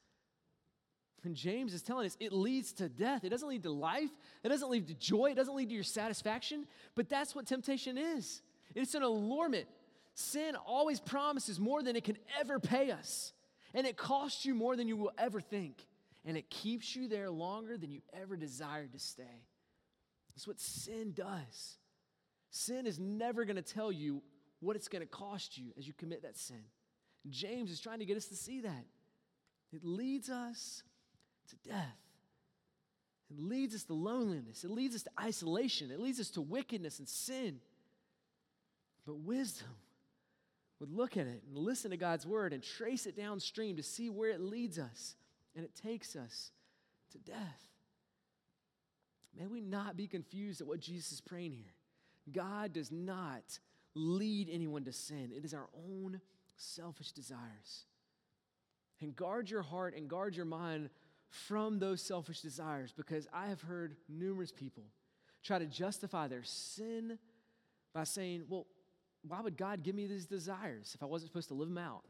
[1.24, 3.24] And James is telling us it leads to death.
[3.24, 4.12] It doesn't lead to life.
[4.44, 5.32] It doesn't lead to joy.
[5.32, 6.68] It doesn't lead to your satisfaction.
[6.94, 8.42] But that's what temptation is
[8.74, 9.68] it's an allurement.
[10.14, 13.34] Sin always promises more than it can ever pay us.
[13.76, 15.86] And it costs you more than you will ever think.
[16.26, 19.44] And it keeps you there longer than you ever desired to stay.
[20.34, 21.78] That's what sin does.
[22.50, 24.24] Sin is never going to tell you
[24.62, 26.64] what it's going to cost you as you commit that sin.
[27.30, 28.86] James is trying to get us to see that.
[29.74, 30.82] It leads us
[31.50, 31.98] to death.
[33.30, 34.64] It leads us to loneliness.
[34.64, 35.92] It leads us to isolation.
[35.92, 37.60] It leads us to wickedness and sin.
[39.06, 39.68] But wisdom
[40.80, 44.10] would look at it and listen to God's word and trace it downstream to see
[44.10, 45.16] where it leads us.
[45.56, 46.52] And it takes us
[47.12, 47.70] to death.
[49.38, 51.74] May we not be confused at what Jesus is praying here.
[52.32, 53.60] God does not
[53.94, 56.20] lead anyone to sin, it is our own
[56.58, 57.86] selfish desires.
[59.02, 60.90] And guard your heart and guard your mind
[61.30, 64.84] from those selfish desires because I have heard numerous people
[65.44, 67.20] try to justify their sin
[67.94, 68.66] by saying, well,
[69.28, 72.04] why would God give me these desires if I wasn't supposed to live them out?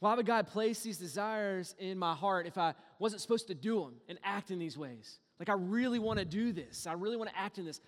[0.00, 3.80] Why would God place these desires in my heart if I wasn't supposed to do
[3.80, 5.18] them and act in these ways?
[5.38, 6.86] Like, I really want to do this.
[6.86, 7.80] I really want to act in this.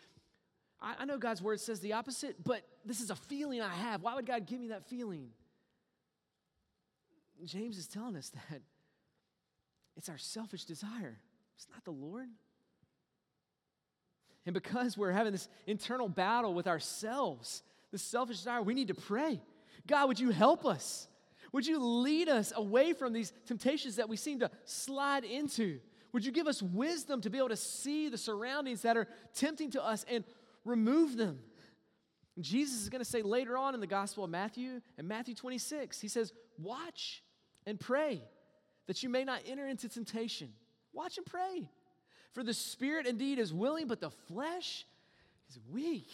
[0.81, 4.03] I, I know God's word says the opposite, but this is a feeling I have.
[4.03, 5.29] Why would God give me that feeling?
[7.45, 8.63] James is telling us that
[9.97, 11.19] it's our selfish desire,
[11.57, 12.29] it's not the Lord.
[14.47, 18.95] And because we're having this internal battle with ourselves, this selfish desire, we need to
[18.95, 19.41] pray.
[19.87, 21.09] God, would you help us?
[21.53, 25.81] Would you lead us away from these temptations that we seem to slide into?
[26.13, 29.73] Would you give us wisdom to be able to see the surroundings that are tempting
[29.73, 30.25] to us and
[30.65, 31.41] remove them?
[32.41, 36.01] Jesus is going to say later on in the Gospel of Matthew, in Matthew 26,
[36.01, 37.23] he says, Watch
[37.67, 38.23] and pray
[38.87, 40.53] that you may not enter into temptation.
[40.93, 41.69] Watch and pray.
[42.37, 44.85] For the spirit indeed is willing, but the flesh
[45.49, 46.11] is weak.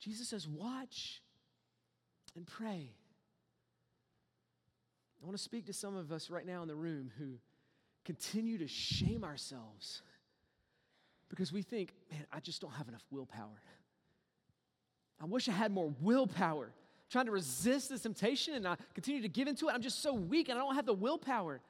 [0.00, 1.22] Jesus says, Watch
[2.34, 2.90] and pray.
[5.22, 7.34] I want to speak to some of us right now in the room who
[8.04, 10.02] continue to shame ourselves
[11.28, 13.62] because we think, man, I just don't have enough willpower.
[15.22, 16.64] I wish I had more willpower.
[16.64, 19.72] I'm trying to resist this temptation and I continue to give into it.
[19.72, 21.60] I'm just so weak and I don't have the willpower.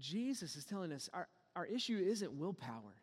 [0.00, 2.94] Jesus is telling us our, our issue isn't willpower,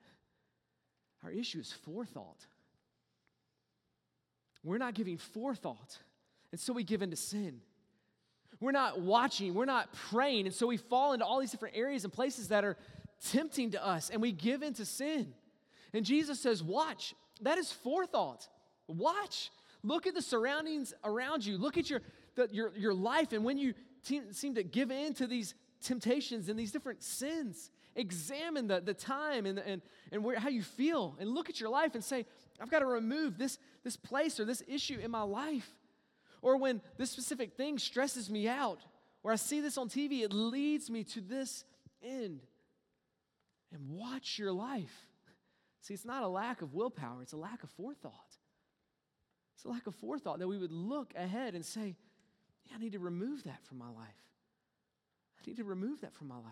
[1.23, 2.45] our issue is forethought.
[4.63, 5.97] We're not giving forethought,
[6.51, 7.61] and so we give into sin.
[8.59, 12.03] We're not watching, we're not praying, and so we fall into all these different areas
[12.03, 12.75] and places that are
[13.31, 15.33] tempting to us, and we give into sin.
[15.93, 17.13] And Jesus says, Watch.
[17.41, 18.47] That is forethought.
[18.87, 19.51] Watch.
[19.83, 21.57] Look at the surroundings around you.
[21.57, 22.01] Look at your,
[22.35, 26.49] the, your, your life, and when you te- seem to give in to these temptations
[26.49, 31.15] and these different sins, examine the, the time and, and, and where, how you feel,
[31.19, 32.25] and look at your life and say,
[32.59, 35.69] I've got to remove this, this place or this issue in my life.
[36.41, 38.79] Or when this specific thing stresses me out,
[39.23, 41.65] or I see this on TV, it leads me to this
[42.03, 42.41] end.
[43.73, 45.05] And watch your life.
[45.81, 48.13] See, it's not a lack of willpower, it's a lack of forethought.
[49.55, 51.95] It's a lack of forethought that we would look ahead and say,
[52.65, 54.15] yeah, I need to remove that from my life.
[55.47, 56.43] Need to remove that from my life.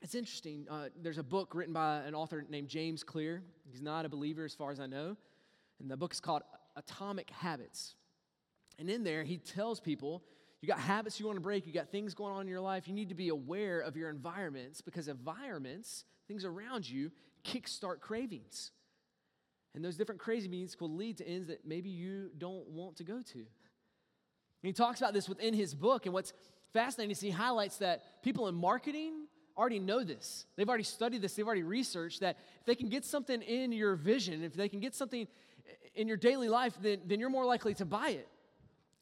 [0.00, 0.64] It's interesting.
[0.70, 3.42] Uh, there's a book written by an author named James Clear.
[3.68, 5.16] He's not a believer, as far as I know.
[5.80, 6.42] And the book is called
[6.76, 7.96] Atomic Habits.
[8.78, 10.22] And in there, he tells people
[10.60, 12.86] you got habits you want to break, you got things going on in your life.
[12.86, 17.10] You need to be aware of your environments because environments, things around you,
[17.44, 18.70] kickstart cravings.
[19.74, 23.20] And those different cravings will lead to ends that maybe you don't want to go
[23.20, 23.38] to.
[23.38, 23.46] And
[24.62, 26.06] he talks about this within his book.
[26.06, 26.32] And what's
[26.72, 30.46] fascinating is he highlights that people in marketing already know this.
[30.56, 33.96] They've already studied this, they've already researched that if they can get something in your
[33.96, 35.26] vision, if they can get something
[35.94, 38.28] in your daily life, then, then you're more likely to buy it.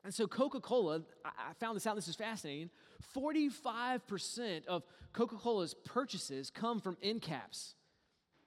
[0.05, 2.71] And so, Coca Cola, I found this out, this is fascinating
[3.15, 7.75] 45% of Coca Cola's purchases come from end caps.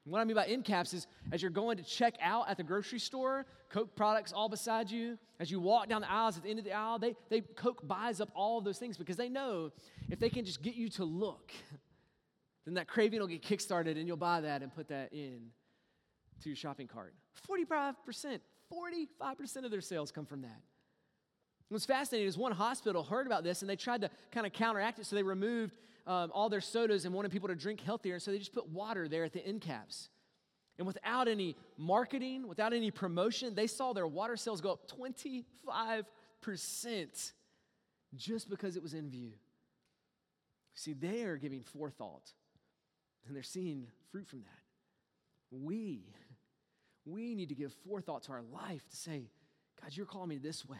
[0.05, 2.63] What I mean by end caps is as you're going to check out at the
[2.63, 5.17] grocery store, Coke products all beside you.
[5.39, 7.87] As you walk down the aisles at the end of the aisle, they, they Coke
[7.87, 9.71] buys up all of those things because they know
[10.09, 11.53] if they can just get you to look,
[12.65, 15.51] then that craving will get kickstarted and you'll buy that and put that in
[16.41, 17.13] to your shopping cart.
[17.49, 18.39] 45%,
[18.71, 20.61] 45% of their sales come from that.
[21.69, 24.99] What's fascinating is one hospital heard about this and they tried to kind of counteract
[24.99, 28.15] it, so they removed um, all their sodas and wanted people to drink healthier.
[28.15, 30.09] And so they just put water there at the end caps.
[30.77, 35.43] And without any marketing, without any promotion, they saw their water sales go up 25%
[38.15, 39.33] just because it was in view.
[40.75, 42.31] See, they are giving forethought
[43.27, 44.49] and they're seeing fruit from that.
[45.51, 46.07] We,
[47.05, 49.29] we need to give forethought to our life to say,
[49.81, 50.77] God, you're calling me this way.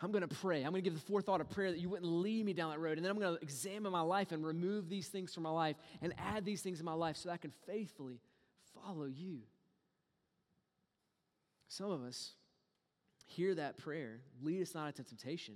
[0.00, 0.64] I'm going to pray.
[0.64, 2.80] I'm going to give the forethought of prayer that you wouldn't lead me down that
[2.80, 2.98] road.
[2.98, 5.76] And then I'm going to examine my life and remove these things from my life
[6.02, 8.20] and add these things in my life so that I can faithfully
[8.74, 9.38] follow you.
[11.68, 12.32] Some of us
[13.26, 15.54] hear that prayer, lead us not into temptation.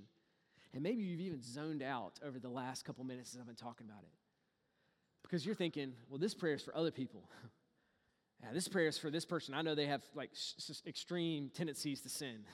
[0.72, 3.86] And maybe you've even zoned out over the last couple minutes as I've been talking
[3.88, 4.12] about it.
[5.22, 7.28] Because you're thinking, well, this prayer is for other people.
[8.42, 9.54] yeah, this prayer is for this person.
[9.54, 12.38] I know they have like s- extreme tendencies to sin.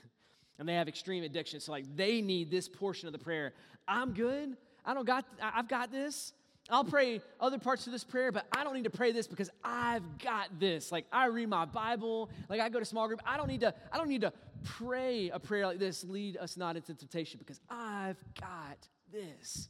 [0.59, 1.61] and they have extreme addiction.
[1.61, 3.52] So, like, they need this portion of the prayer.
[3.87, 4.57] I'm good.
[4.85, 6.33] I don't got, I've got this.
[6.71, 9.50] I'll pray other parts of this prayer, but I don't need to pray this because
[9.63, 10.90] I've got this.
[10.90, 13.21] Like I read my Bible, like I go to small group.
[13.27, 14.33] I don't need to, I don't need to
[14.63, 18.79] pray a prayer like this, lead us not into temptation, because I've got
[19.13, 19.69] this.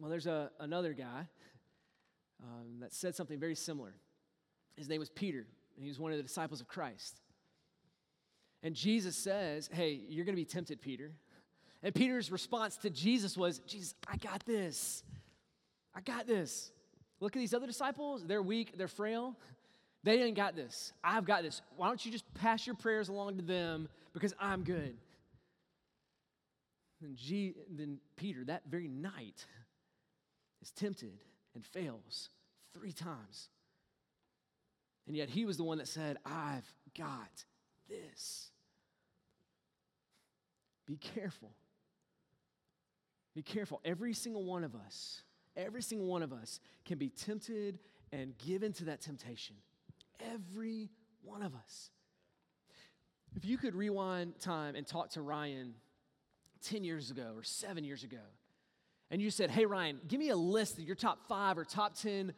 [0.00, 1.28] Well, there's a, another guy
[2.42, 3.94] um, that said something very similar.
[4.76, 5.46] His name was Peter,
[5.76, 7.20] and he was one of the disciples of Christ.
[8.64, 11.12] And Jesus says, Hey, you're going to be tempted, Peter.
[11.82, 15.04] And Peter's response to Jesus was, Jesus, I got this.
[15.94, 16.72] I got this.
[17.20, 18.24] Look at these other disciples.
[18.26, 19.36] They're weak, they're frail.
[20.02, 20.92] They ain't got this.
[21.02, 21.62] I've got this.
[21.76, 24.96] Why don't you just pass your prayers along to them because I'm good?
[27.02, 29.44] And G, then Peter, that very night,
[30.62, 31.12] is tempted
[31.54, 32.30] and fails
[32.72, 33.48] three times.
[35.06, 37.44] And yet he was the one that said, I've got
[37.88, 38.50] this.
[40.86, 41.50] Be careful.
[43.34, 43.80] Be careful.
[43.84, 45.22] Every single one of us,
[45.56, 47.78] every single one of us can be tempted
[48.12, 49.56] and given to that temptation.
[50.20, 50.90] Every
[51.22, 51.90] one of us.
[53.34, 55.74] If you could rewind time and talk to Ryan
[56.62, 58.18] 10 years ago or seven years ago,
[59.10, 61.96] and you said, Hey, Ryan, give me a list of your top five or top
[61.96, 62.32] 10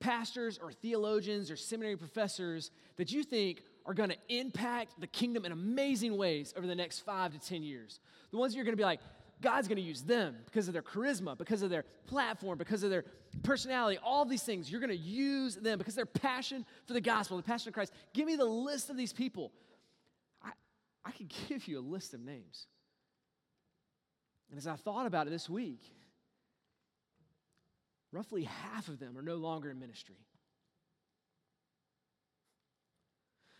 [0.00, 5.46] pastors or theologians or seminary professors that you think are going to impact the kingdom
[5.46, 8.00] in amazing ways over the next five to 10 years.
[8.30, 9.00] The ones you're going to be like,
[9.40, 12.90] God's going to use them because of their charisma, because of their platform, because of
[12.90, 13.04] their
[13.42, 14.70] personality, all these things.
[14.70, 17.94] You're going to use them because their passion for the gospel, the passion of Christ.
[18.12, 19.52] Give me the list of these people.
[20.44, 20.50] I,
[21.04, 22.66] I could give you a list of names.
[24.50, 25.80] And as I thought about it this week,
[28.12, 30.16] roughly half of them are no longer in ministry.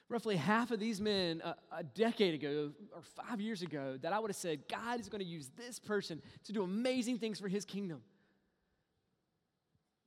[0.09, 4.19] Roughly half of these men a, a, decade ago or five years ago that I
[4.19, 7.49] would have said, God is going to use this person to do amazing things for
[7.49, 8.01] his kingdom.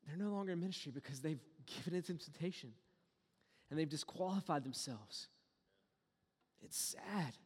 [0.08, 2.72] They're no longer in ministry because they've given into temptation
[3.70, 5.28] and they've disqualified themselves.
[6.64, 7.38] It's sad.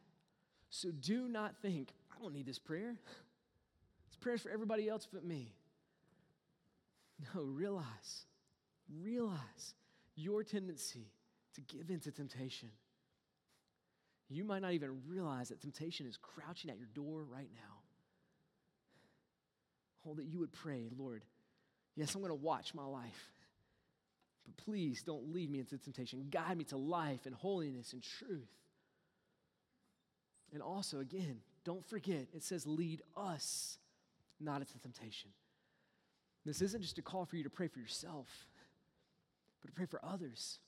[0.70, 2.96] So do not think, I don't need this prayer.
[4.08, 5.54] This prayer is for everybody else but me.
[7.34, 8.26] No, realize,
[9.02, 9.74] realize
[10.16, 11.12] your tendency
[11.56, 12.70] to give in to temptation.
[14.28, 17.74] You might not even realize that temptation is crouching at your door right now.
[20.08, 21.24] Oh, that you would pray, Lord,
[21.96, 23.30] yes, I'm going to watch my life,
[24.44, 26.26] but please don't lead me into temptation.
[26.30, 28.48] Guide me to life and holiness and truth.
[30.52, 33.78] And also, again, don't forget, it says, lead us
[34.40, 35.30] not into temptation.
[36.44, 38.28] This isn't just a call for you to pray for yourself,
[39.60, 40.60] but to pray for others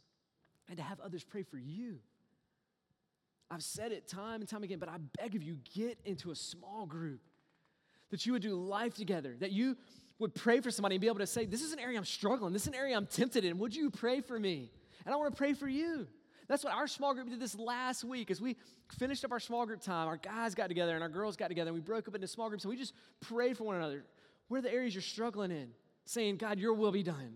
[0.68, 1.98] and to have others pray for you.
[3.50, 6.34] I've said it time and time again, but I beg of you, get into a
[6.34, 7.20] small group,
[8.10, 9.76] that you would do life together, that you
[10.18, 12.52] would pray for somebody and be able to say, This is an area I'm struggling,
[12.52, 13.58] this is an area I'm tempted in.
[13.58, 14.70] Would you pray for me?
[15.04, 16.06] And I want to pray for you.
[16.48, 18.30] That's what our small group did this last week.
[18.30, 18.56] As we
[18.98, 21.68] finished up our small group time, our guys got together and our girls got together,
[21.68, 24.04] and we broke up into small groups and we just prayed for one another.
[24.48, 25.68] Where are the areas you're struggling in?
[26.06, 27.34] Saying, God, your will be done.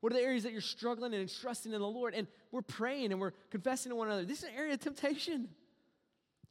[0.00, 2.14] What are the areas that you're struggling and trusting in the Lord?
[2.14, 4.24] And we're praying and we're confessing to one another.
[4.24, 5.48] This is an area of temptation.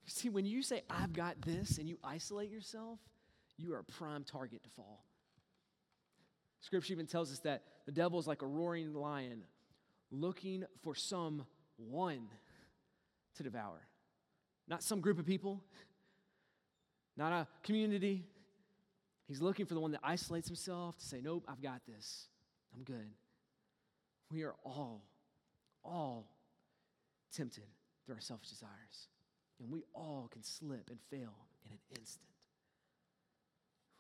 [0.06, 3.00] See, when you say, I've got this, and you isolate yourself,
[3.58, 5.04] you are a prime target to fall.
[6.62, 9.44] Scripture even tells us that the devil is like a roaring lion
[10.12, 11.46] looking for some
[11.78, 12.28] one
[13.36, 13.88] to devour.
[14.68, 15.62] Not some group of people,
[17.16, 18.26] not a community.
[19.28, 22.28] He's looking for the one that isolates himself to say, Nope, I've got this.
[22.76, 23.10] I'm good.
[24.32, 25.04] We are all,
[25.84, 26.28] all
[27.34, 27.64] tempted
[28.06, 29.08] through our selfish desires.
[29.60, 31.34] And we all can slip and fail
[31.66, 32.28] in an instant.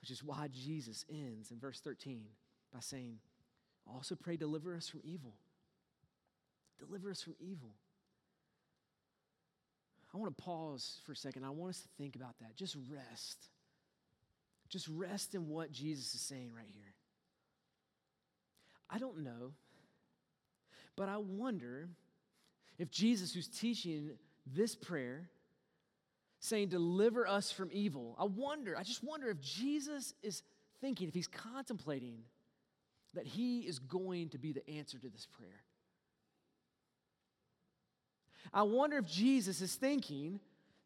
[0.02, 2.26] Which is why Jesus ends in verse 13
[2.74, 3.18] by saying,
[3.88, 5.34] Also pray, deliver us from evil.
[6.80, 7.72] Deliver us from evil.
[10.14, 11.44] I want to pause for a second.
[11.44, 12.56] I want us to think about that.
[12.56, 13.50] Just rest.
[14.70, 16.94] Just rest in what Jesus is saying right here.
[18.90, 19.52] I don't know
[20.98, 21.88] but I wonder
[22.78, 24.12] if Jesus, who's teaching
[24.45, 25.30] this prayer,
[26.39, 30.43] saying, Deliver us from evil, I wonder, I just wonder if Jesus is
[30.82, 32.18] thinking, if he's contemplating
[33.14, 35.62] that he is going to be the answer to this prayer.
[38.54, 40.39] I wonder if Jesus is thinking,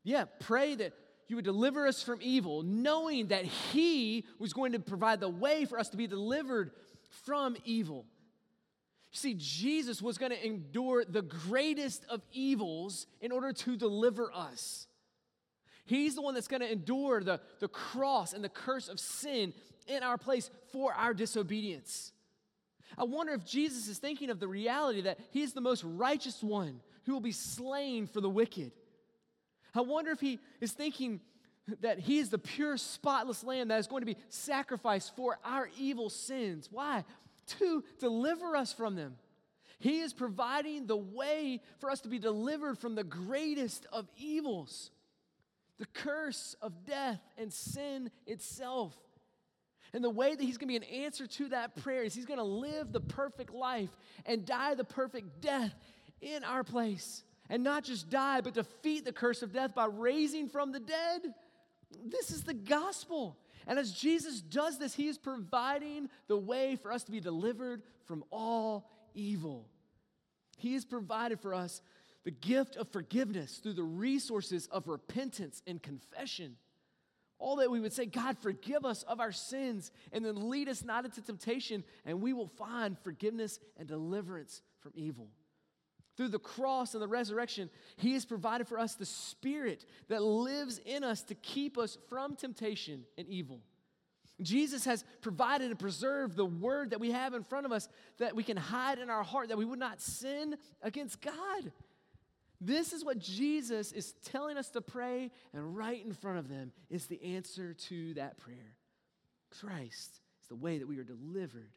[0.04, 0.94] yeah, pray that
[1.28, 5.66] you would deliver us from evil, knowing that he was going to provide the way
[5.66, 6.72] for us to be delivered
[7.26, 8.06] from evil.
[9.12, 14.88] See, Jesus was going to endure the greatest of evils in order to deliver us.
[15.86, 19.54] He's the one that's going to endure the, the cross and the curse of sin
[19.88, 22.14] in our place for our disobedience.
[22.98, 26.42] I wonder if Jesus is thinking of the reality that he is the most righteous
[26.42, 28.72] one who will be slain for the wicked.
[29.76, 31.20] I wonder if he is thinking
[31.82, 35.70] that he is the pure, spotless lamb that is going to be sacrificed for our
[35.78, 36.70] evil sins.
[36.72, 37.04] Why?
[37.60, 39.16] To deliver us from them.
[39.80, 44.92] He is providing the way for us to be delivered from the greatest of evils
[45.82, 48.96] the curse of death and sin itself.
[49.94, 52.28] And the way that he's going to be an answer to that prayer is he's
[52.28, 53.90] going to live the perfect life
[54.28, 55.74] and die the perfect death
[56.22, 57.24] in our place.
[57.50, 61.34] And not just die, but defeat the curse of death by raising from the dead.
[62.06, 63.36] This is the gospel.
[63.68, 67.84] And as Jesus does this, he is providing the way for us to be delivered
[68.06, 69.68] from all evil.
[70.58, 71.82] He has provided for us
[72.24, 76.56] the gift of forgiveness through the resources of repentance and confession.
[77.40, 80.84] All that we would say, God, forgive us of our sins, and then lead us
[80.84, 85.30] not into temptation, and we will find forgiveness and deliverance from evil.
[86.18, 90.80] Through the cross and the resurrection, He has provided for us the Spirit that lives
[90.86, 93.62] in us to keep us from temptation and evil.
[94.42, 97.88] Jesus has provided and preserved the word that we have in front of us
[98.18, 101.72] that we can hide in our heart, that we would not sin against God.
[102.60, 106.72] This is what Jesus is telling us to pray, and right in front of them
[106.90, 108.76] is the answer to that prayer.
[109.60, 111.72] Christ is the way that we are delivered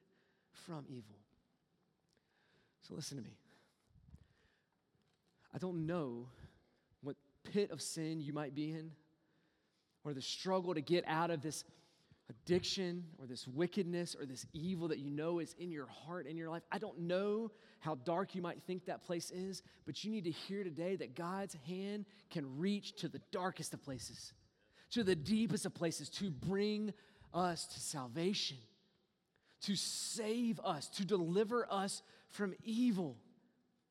[0.67, 1.17] from evil.
[2.83, 3.39] So listen to me.
[5.55, 6.27] I don't know
[7.03, 7.17] what
[7.53, 8.91] pit of sin you might be in,
[10.05, 11.65] or the struggle to get out of this
[12.31, 16.37] addiction or this wickedness or this evil that you know is in your heart in
[16.37, 16.63] your life.
[16.73, 17.51] I don't know
[17.81, 21.15] how dark you might think that place is, but you need to hear today that
[21.15, 24.33] God's hand can reach to the darkest of places,
[24.91, 26.95] to the deepest of places to bring
[27.33, 28.57] us to salvation,
[29.63, 33.17] to save us, to deliver us from evil.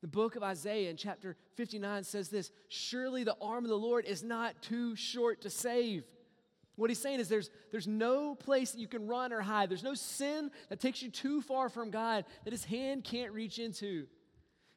[0.04, 4.04] The book of Isaiah in chapter 59 says this Surely the arm of the Lord
[4.04, 6.04] is not too short to save
[6.76, 9.70] what he's saying is there's, there's no place that you can run or hide.
[9.70, 13.58] There's no sin that takes you too far from God that his hand can't reach
[13.58, 14.06] into.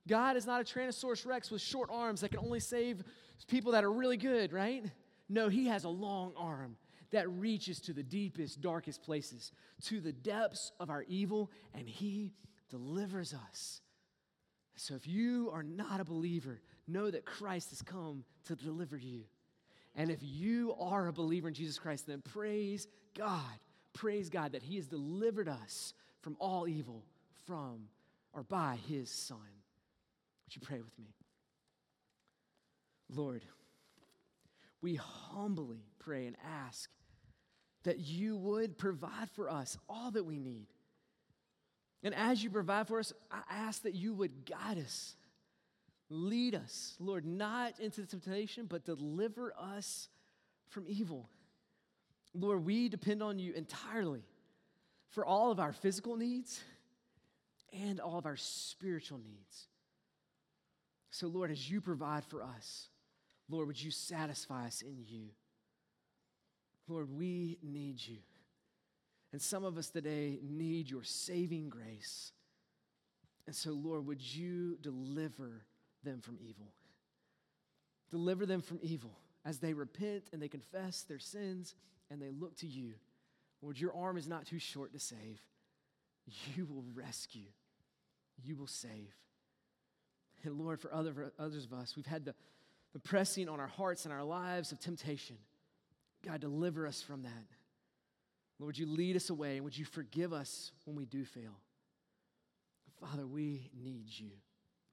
[0.08, 3.04] God is not a Tyrannosaurus Rex with short arms that can only save
[3.48, 4.86] people that are really good, right?
[5.28, 6.78] No, he has a long arm
[7.12, 9.52] that reaches to the deepest, darkest places,
[9.86, 12.34] to the depths of our evil, and he
[12.70, 13.82] delivers us.
[14.78, 19.24] So if you are not a believer, know that Christ has come to deliver you.
[19.96, 23.42] And if you are a believer in Jesus Christ, then praise God.
[23.94, 27.04] Praise God that He has delivered us from all evil
[27.48, 27.88] from
[28.34, 29.38] or by His Son.
[29.38, 31.16] Would you pray with me?
[33.10, 33.42] Lord,
[34.82, 36.36] we humbly pray and
[36.68, 36.90] ask
[37.84, 40.68] that you would provide for us all that we need.
[42.08, 45.18] And as you provide for us, I ask that you would guide us
[46.10, 50.08] Lead us, Lord, not into temptation, but deliver us
[50.70, 51.30] from evil.
[52.34, 54.24] Lord, we depend on you entirely
[55.10, 56.62] for all of our physical needs
[57.74, 59.68] and all of our spiritual needs.
[61.10, 62.88] So, Lord, as you provide for us,
[63.50, 65.28] Lord, would you satisfy us in you?
[66.88, 68.20] Lord, we need you.
[69.38, 72.32] And some of us today need your saving grace.
[73.46, 75.62] And so, Lord, would you deliver
[76.04, 76.74] them from evil.
[78.10, 79.12] Deliver them from evil
[79.46, 81.76] as they repent and they confess their sins
[82.10, 82.94] and they look to you.
[83.62, 85.40] Lord, your arm is not too short to save.
[86.56, 87.52] You will rescue,
[88.44, 89.14] you will save.
[90.46, 92.34] And Lord, for other, others of us, we've had the,
[92.94, 95.38] the pressing on our hearts and our lives of temptation.
[96.26, 97.57] God, deliver us from that.
[98.60, 101.60] Lord, would you lead us away and would you forgive us when we do fail?
[103.00, 104.32] Father, we need you.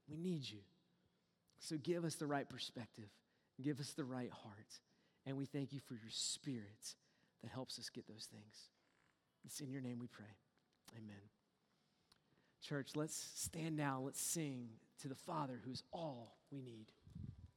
[0.08, 0.58] We need you.
[1.60, 3.08] So give us the right perspective,
[3.62, 4.80] give us the right heart.
[5.26, 6.94] And we thank you for your spirit
[7.42, 8.68] that helps us get those things.
[9.46, 10.26] It's in your name we pray.
[10.96, 11.16] Amen.
[12.62, 14.00] Church, let's stand now.
[14.04, 14.68] Let's sing
[15.00, 16.86] to the Father who's all we need.